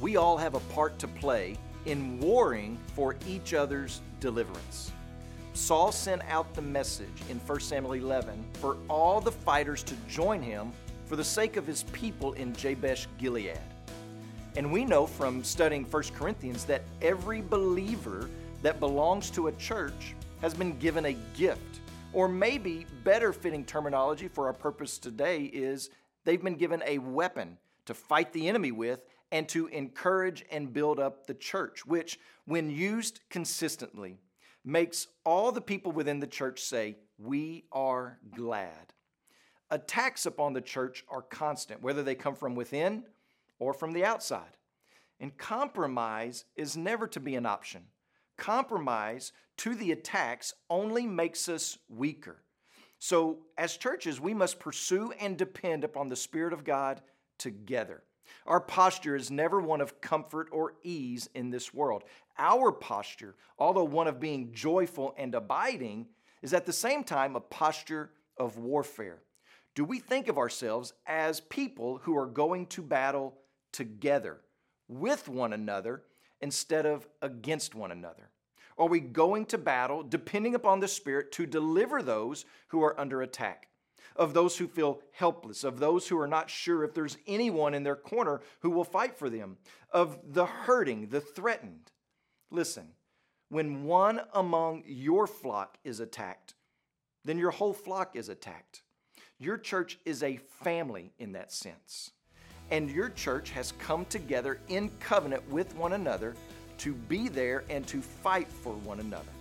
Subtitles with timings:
[0.00, 4.92] we all have a part to play in warring for each other's deliverance.
[5.52, 10.40] Saul sent out the message in 1 Samuel 11 for all the fighters to join
[10.40, 10.72] him
[11.04, 13.58] for the sake of his people in Jabesh Gilead.
[14.56, 18.30] And we know from studying 1 Corinthians that every believer
[18.62, 21.80] that belongs to a church has been given a gift.
[22.12, 25.90] Or maybe better fitting terminology for our purpose today is
[26.24, 29.00] they've been given a weapon to fight the enemy with
[29.32, 34.18] and to encourage and build up the church, which, when used consistently,
[34.64, 38.92] makes all the people within the church say, We are glad.
[39.70, 43.04] Attacks upon the church are constant, whether they come from within
[43.58, 44.56] or from the outside.
[45.20, 47.82] And compromise is never to be an option.
[48.36, 52.42] Compromise to the attacks only makes us weaker.
[52.98, 57.00] So, as churches, we must pursue and depend upon the Spirit of God
[57.38, 58.02] together.
[58.46, 62.04] Our posture is never one of comfort or ease in this world.
[62.38, 66.06] Our posture, although one of being joyful and abiding,
[66.42, 69.18] is at the same time a posture of warfare.
[69.74, 73.38] Do we think of ourselves as people who are going to battle
[73.72, 74.40] together
[74.88, 76.02] with one another
[76.40, 78.30] instead of against one another?
[78.78, 83.22] Are we going to battle depending upon the Spirit to deliver those who are under
[83.22, 83.68] attack?
[84.16, 87.82] Of those who feel helpless, of those who are not sure if there's anyone in
[87.82, 89.56] their corner who will fight for them,
[89.90, 91.90] of the hurting, the threatened.
[92.50, 92.88] Listen,
[93.48, 96.54] when one among your flock is attacked,
[97.24, 98.82] then your whole flock is attacked.
[99.38, 102.12] Your church is a family in that sense
[102.70, 106.34] and your church has come together in covenant with one another
[106.78, 109.32] to be there and to fight for one another.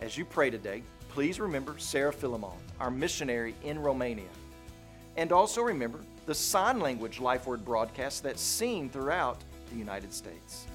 [0.00, 0.82] As you pray today,
[1.14, 4.24] please remember Sarah Philemon, our missionary in Romania.
[5.16, 9.38] And also remember the sign language Life Word broadcast that's seen throughout
[9.70, 10.66] the United States.